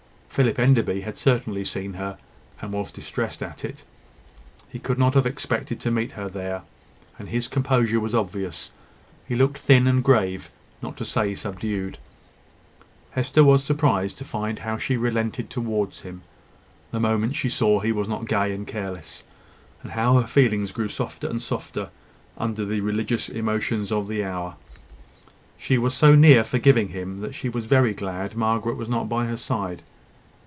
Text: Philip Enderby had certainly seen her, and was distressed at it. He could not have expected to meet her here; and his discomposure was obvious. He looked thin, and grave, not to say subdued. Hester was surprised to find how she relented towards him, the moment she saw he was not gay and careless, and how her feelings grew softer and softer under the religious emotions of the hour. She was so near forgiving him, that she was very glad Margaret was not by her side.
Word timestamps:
Philip 0.31 0.59
Enderby 0.59 1.01
had 1.01 1.17
certainly 1.17 1.65
seen 1.65 1.95
her, 1.95 2.17
and 2.61 2.71
was 2.71 2.89
distressed 2.93 3.43
at 3.43 3.65
it. 3.65 3.83
He 4.69 4.79
could 4.79 4.97
not 4.97 5.13
have 5.13 5.25
expected 5.25 5.81
to 5.81 5.91
meet 5.91 6.13
her 6.13 6.29
here; 6.29 6.61
and 7.19 7.27
his 7.27 7.43
discomposure 7.47 7.99
was 7.99 8.15
obvious. 8.15 8.71
He 9.27 9.35
looked 9.35 9.57
thin, 9.57 9.87
and 9.87 10.01
grave, 10.01 10.49
not 10.81 10.95
to 10.97 11.03
say 11.05 11.35
subdued. 11.35 11.97
Hester 13.09 13.43
was 13.43 13.61
surprised 13.65 14.17
to 14.19 14.23
find 14.23 14.59
how 14.59 14.77
she 14.77 14.95
relented 14.95 15.49
towards 15.49 16.03
him, 16.03 16.21
the 16.91 16.99
moment 17.01 17.35
she 17.35 17.49
saw 17.49 17.81
he 17.81 17.91
was 17.91 18.07
not 18.07 18.25
gay 18.25 18.53
and 18.55 18.65
careless, 18.65 19.23
and 19.83 19.91
how 19.91 20.17
her 20.17 20.27
feelings 20.27 20.71
grew 20.71 20.87
softer 20.87 21.27
and 21.27 21.41
softer 21.41 21.89
under 22.37 22.63
the 22.63 22.79
religious 22.79 23.27
emotions 23.27 23.91
of 23.91 24.07
the 24.07 24.23
hour. 24.23 24.55
She 25.57 25.77
was 25.77 25.93
so 25.93 26.15
near 26.15 26.45
forgiving 26.45 26.87
him, 26.87 27.19
that 27.19 27.35
she 27.35 27.49
was 27.49 27.65
very 27.65 27.93
glad 27.93 28.37
Margaret 28.37 28.77
was 28.77 28.87
not 28.87 29.09
by 29.09 29.25
her 29.25 29.35
side. 29.37 29.81